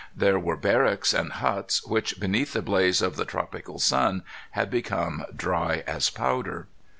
There 0.17 0.39
were 0.39 0.57
barracks 0.57 1.13
and 1.13 1.31
huts, 1.31 1.85
which, 1.85 2.19
beneath 2.19 2.53
the 2.53 2.63
blaze 2.63 3.03
of 3.03 3.19
a 3.19 3.23
tropical 3.25 3.77
sun, 3.77 4.23
had 4.49 4.71
become 4.71 5.23
dry 5.35 5.83
as 5.85 6.09
powder. 6.09 6.65